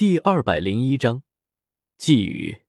[0.00, 1.24] 第二百零一章
[1.98, 2.62] 寄语。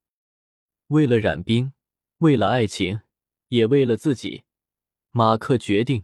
[0.87, 1.71] 为了冉冰，
[2.17, 2.99] 为了爱情，
[3.47, 4.43] 也为了自己，
[5.11, 6.03] 马克决定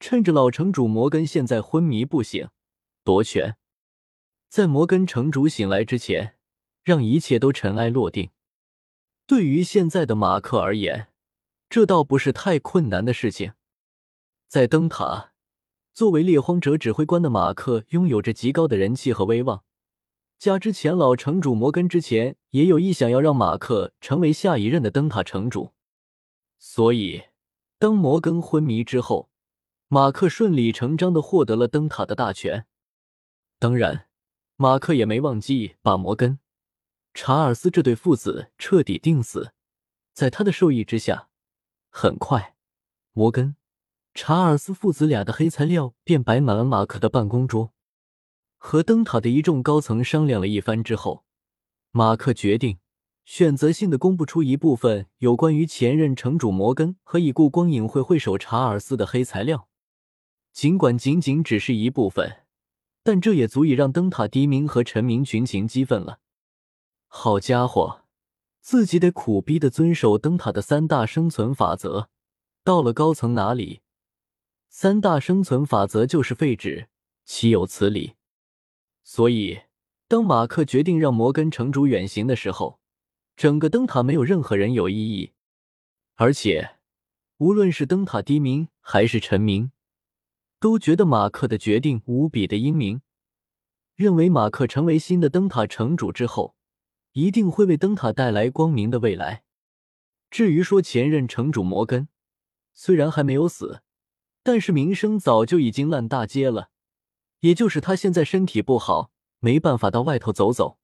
[0.00, 2.48] 趁着老城主摩根现在昏迷不醒，
[3.04, 3.58] 夺权。
[4.48, 6.36] 在摩根城主醒来之前，
[6.82, 8.30] 让一切都尘埃落定。
[9.28, 11.12] 对于现在的马克而言，
[11.68, 13.52] 这倒不是太困难的事情。
[14.48, 15.32] 在灯塔，
[15.94, 19.62] 作为猎荒者指挥官的马克拥有着极高的人气和威望。
[20.40, 25.74] 加之前老城主摩根之前也有意想要让马克成为下一任的灯塔城主，
[26.58, 27.24] 所以
[27.78, 29.28] 当摩根昏迷之后，
[29.88, 32.64] 马克顺理成章的获得了灯塔的大权。
[33.58, 34.08] 当然，
[34.56, 36.38] 马克也没忘记把摩根、
[37.12, 39.52] 查尔斯这对父子彻底钉死。
[40.14, 41.28] 在他的授意之下，
[41.90, 42.56] 很快，
[43.12, 43.56] 摩根、
[44.14, 47.74] 查尔斯父子俩的黑材料便摆满了马克的办公桌。
[48.62, 51.24] 和灯塔的一众高层商量了一番之后，
[51.92, 52.78] 马克决定
[53.24, 59.68] 选择性的公布出一部分有关于前任城主摩根和已故光影会会首查尔斯的黑材料。
[60.52, 62.42] 尽管仅仅只是一部分，
[63.02, 66.18] 但这也足以让灯塔低民和臣民群情激愤了。
[67.08, 68.02] 好家伙，
[68.60, 72.10] 自己得苦逼的遵守灯塔的三大生存法则，
[72.62, 73.80] 到了高层哪里，
[74.68, 76.88] 三大生存法则就是废纸，
[77.24, 78.16] 岂有此理！
[79.02, 79.62] 所以，
[80.06, 82.80] 当马克决定让摩根城主远行的时候，
[83.36, 85.32] 整个灯塔没有任何人有异议。
[86.16, 86.76] 而且，
[87.38, 89.72] 无论是灯塔低民还是臣民，
[90.58, 93.00] 都觉得马克的决定无比的英明，
[93.96, 96.54] 认为马克成为新的灯塔城主之后，
[97.12, 99.44] 一定会为灯塔带来光明的未来。
[100.30, 102.08] 至于说前任城主摩根，
[102.74, 103.82] 虽然还没有死，
[104.42, 106.70] 但是名声早就已经烂大街了。
[107.40, 110.78] 也就是他现在身体不好，没办法到外头走走，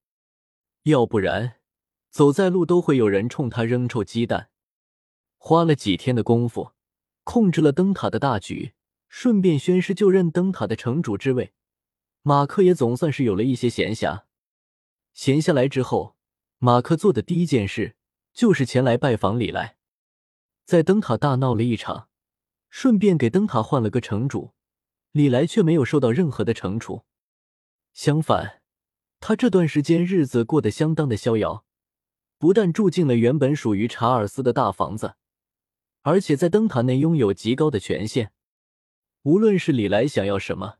[0.85, 1.57] 要不然
[2.11, 4.51] 走在路都会有人冲他扔臭鸡蛋。
[5.39, 6.73] 花了几天的功夫，
[7.25, 8.72] 控制了灯塔的大局，
[9.09, 11.53] 顺便宣誓就任灯塔的城主之位。
[12.22, 14.25] 马克也总算是有了一些闲暇。
[15.12, 16.16] 闲下来之后，
[16.59, 17.95] 马克做的第一件事
[18.33, 19.77] 就是前来拜访李来，
[20.65, 22.09] 在灯塔大闹了一场，
[22.71, 24.56] 顺便给灯塔换了个城主。
[25.16, 27.06] 李来却没有受到任何的惩处，
[27.94, 28.60] 相反，
[29.19, 31.65] 他这段时间日子过得相当的逍遥，
[32.37, 35.15] 不但住进了原本属于查尔斯的大房子，
[36.03, 38.34] 而且在灯塔内拥有极高的权限。
[39.22, 40.77] 无论是李来想要什么，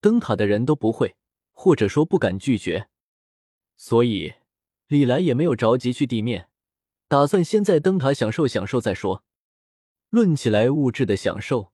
[0.00, 1.14] 灯塔的人都不会，
[1.52, 2.88] 或者说不敢拒绝。
[3.76, 4.34] 所以，
[4.88, 6.48] 李来也没有着急去地面，
[7.06, 9.22] 打算先在灯塔享受享受再说。
[10.10, 11.72] 论起来物质的享受。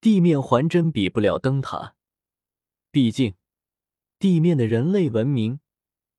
[0.00, 1.94] 地面还真比不了灯塔，
[2.90, 3.34] 毕竟
[4.18, 5.60] 地面的人类文明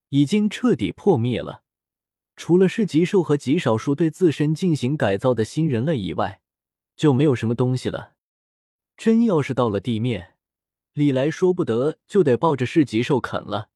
[0.10, 1.64] 已经彻底破灭了，
[2.36, 6.42] 除了是极兽和极少数对自身进行改造的新人类以外，
[6.96, 8.14] 就没有什么东西了。
[8.96, 10.36] 真要是到了地面，
[10.94, 13.72] 李来说不得就得抱着是极兽啃了，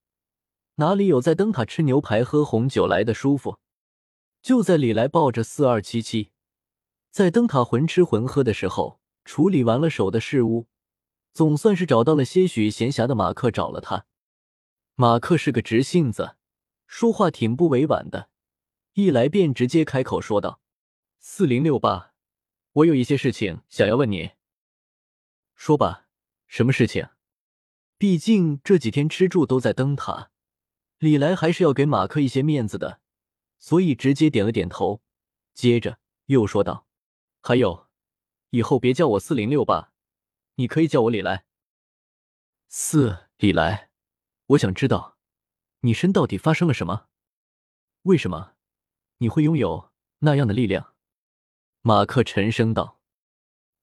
[0.75, 3.57] 哪里有在灯塔吃牛排喝红酒来的舒服？
[4.43, 6.29] 就在李来抱着四二七七
[7.09, 8.99] 在灯塔混吃混喝的时候。
[9.25, 10.67] 处理完了手的事物，
[11.33, 14.05] 总算是找到了些许闲暇的马克找了他。
[14.93, 16.37] 马克是个直性子，
[16.85, 18.29] 说话挺不委婉的，
[18.93, 20.61] 一来便直接开口说道
[21.19, 22.13] ：“四零六八，
[22.71, 24.31] 我有一些事情想要问你。
[25.55, 26.07] 说吧，
[26.47, 27.09] 什么事情？
[27.97, 30.29] 毕竟这几天吃住都在灯塔，
[30.99, 33.01] 李来还是要给马克一些面子的，
[33.57, 35.01] 所以直接点了点头，
[35.53, 35.97] 接着
[36.27, 36.85] 又说道：
[37.41, 37.84] 还有。”
[38.51, 39.91] 以后别叫我四零六八，
[40.55, 41.45] 你可以叫我李来。
[42.67, 43.89] 四李来，
[44.47, 45.17] 我想知道
[45.81, 47.07] 你身到底发生了什么？
[48.03, 48.53] 为什么
[49.17, 50.93] 你会拥有那样的力量？
[51.81, 52.99] 马克沉声道：“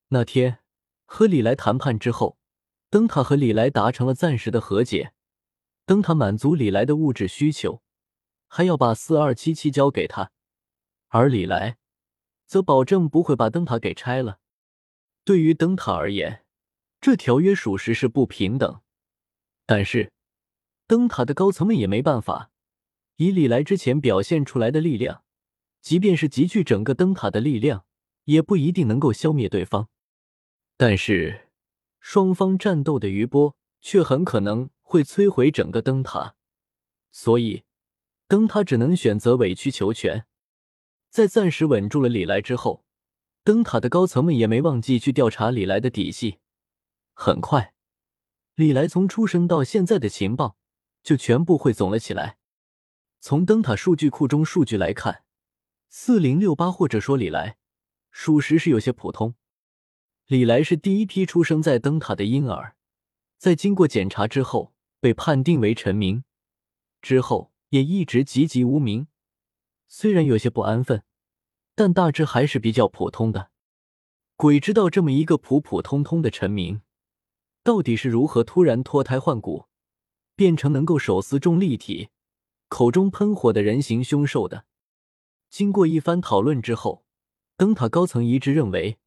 [0.08, 0.60] 那天
[1.04, 2.38] 和李来谈判之后，
[2.90, 5.14] 灯塔和李来达成了暂时的和解。
[5.86, 7.82] 灯塔满足李来的物质需求，
[8.48, 10.32] 还要把四二七七交给他，
[11.08, 11.78] 而李来
[12.46, 14.40] 则保证不会把灯塔给拆了。”
[15.24, 16.44] 对于灯塔而言，
[17.00, 18.80] 这条约属实是不平等，
[19.64, 20.12] 但是
[20.88, 22.50] 灯塔的高层们也没办法。
[23.16, 25.22] 以李来之前表现出来的力量，
[25.80, 27.84] 即便是集聚整个灯塔的力量，
[28.24, 29.88] 也不一定能够消灭对方。
[30.76, 31.48] 但是
[32.00, 36.34] 双方战斗的余波却很可能会摧毁整个灯塔，
[37.12, 37.62] 所以
[38.26, 40.26] 灯塔只能选择委曲求全。
[41.10, 42.84] 在暂时稳住了李来之后。
[43.44, 46.38] 灯塔的高层们也没忘记去调查李来的底细。
[47.12, 47.74] 很快，
[48.54, 50.56] 李来从出生到现在的情报
[51.02, 52.38] 就全部汇总了起来。
[53.20, 55.24] 从灯塔数据库中数据来看，
[55.88, 57.56] 四零六八或者说李来，
[58.12, 59.34] 属实是有些普通。
[60.26, 62.76] 李来是第一批出生在灯塔的婴儿，
[63.38, 66.22] 在经过检查之后被判定为臣民，
[67.00, 69.08] 之后也一直籍籍无名。
[69.88, 71.02] 虽然有些不安分，
[71.74, 73.50] 但大致还是比较普通的。
[74.36, 76.80] 鬼知道这么一个普普通通的臣民，
[77.62, 79.66] 到底是如何突然脱胎换骨，
[80.34, 82.08] 变成能够手撕重力体、
[82.68, 84.64] 口中喷火的人形凶兽的。
[85.50, 87.04] 经过一番讨论之后，
[87.56, 88.98] 灯塔高层一致认为。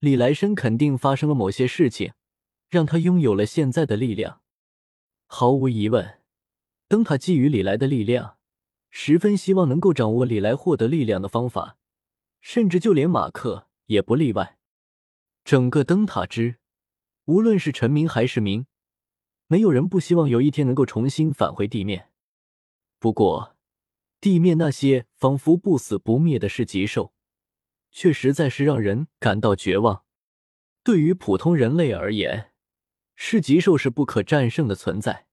[0.00, 2.12] 李来生肯定发生了某些事情，
[2.70, 4.42] 让他拥有了现在的力量。
[5.26, 6.20] 毫无疑问，
[6.86, 8.36] 灯塔觊觎李来的力量，
[8.90, 11.77] 十分希望能够掌握李来获得力量的方法，
[12.48, 14.58] 甚至就连马克也不例外。
[15.44, 16.56] 整个灯塔之，
[17.26, 18.64] 无论是臣民还是民，
[19.48, 22.10] 没有人不希望有一天能够重新返回地面。
[22.98, 23.54] 不过，
[24.18, 27.12] 地面那些仿佛不死不灭的噬极兽。
[27.90, 30.04] 却实在是让人感到绝望。
[30.82, 32.52] 对于普通人类而言，
[33.14, 35.26] 噬极兽是不可战胜的存在。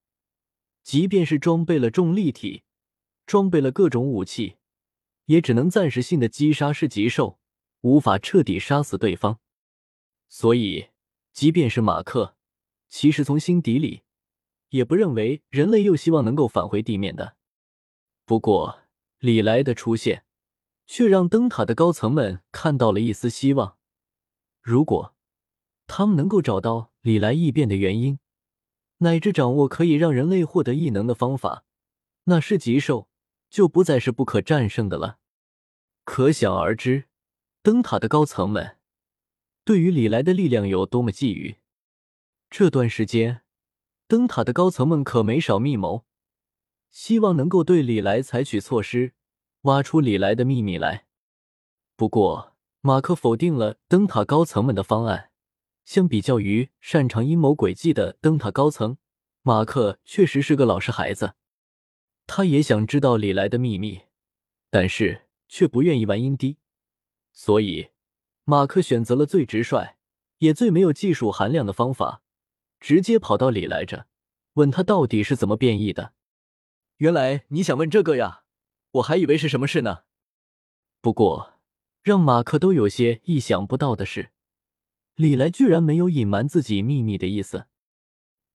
[0.84, 2.64] 即便是装备了重力体，
[3.26, 4.58] 装备了各种武器，
[5.26, 7.40] 也只能暂时性的击杀噬极兽，
[7.82, 9.40] 无法彻底杀死对方。
[10.28, 10.90] 所以，
[11.32, 12.36] 即便是马克，
[12.90, 14.04] 其实从心底里
[14.70, 17.36] 也不认为人类又希望能够返回地面的。
[18.26, 18.80] 不过，
[19.20, 20.24] 李来的出现。
[20.88, 23.78] 却让灯塔的高层们看到了一丝希望。
[24.62, 25.16] 如果
[25.88, 28.20] 他们能够找到李来异变的原因，
[29.00, 31.66] 乃至掌握可以让人类获得异能的方法，
[32.26, 33.08] 那是极兽
[33.56, 35.18] 就不再是不可战胜的了。
[36.04, 37.06] 可想而知，
[37.64, 38.76] 灯塔的高层们
[39.64, 41.56] 对于李来的力量有多么觊觎。
[42.50, 43.44] 这段时间，
[44.10, 46.04] 灯塔的高层们可没少密谋，
[46.92, 49.14] 希望能够对李来采取措施。
[49.62, 51.06] 挖出李来的秘密来。
[51.96, 55.32] 不过，马克否定了灯塔高层们的方案。
[55.86, 58.98] 相比较于擅长阴谋诡计的灯塔高层，
[59.44, 61.36] 马克确实是个老实孩子。
[62.28, 64.02] 他也想知道李来的秘密，
[64.70, 66.58] 但是却不愿意玩阴滴。
[67.32, 67.90] 所以，
[68.44, 69.96] 马克选择了最直率
[70.40, 72.22] 也最没有技术含量的方法，
[72.80, 74.08] 直接跑到李来这，
[74.54, 76.14] 问他到底是怎么变异的。
[76.98, 78.44] 原来你想问这个呀？
[78.92, 80.04] 我还以为是什么事呢。
[81.02, 81.56] 不过，
[82.02, 84.32] 让马克都有些意想不到的是，
[85.16, 87.68] 李来居然没有隐瞒自己秘密的意思。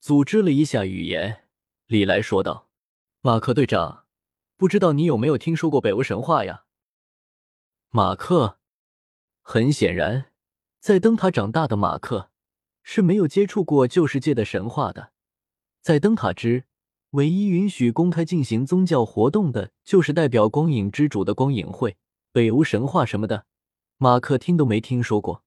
[0.00, 1.44] 组织了一下语言，
[1.86, 2.68] 李来说道
[3.22, 4.06] ：“马克队长，
[4.56, 6.64] 不知道你有没有听说过北欧神话呀？”
[7.92, 8.58] 马克，
[9.42, 10.32] 很显然，
[10.80, 12.30] 在灯塔长大的马克
[12.82, 15.12] 是没有接触过旧世界的神话的。
[15.82, 16.64] 在灯塔之。
[17.10, 21.96] 唯一允许公开进行宗教活动的，就是代表光影之主的光影会。
[22.30, 23.46] 北欧神话什么的，
[23.96, 25.42] 马克听都没听说过。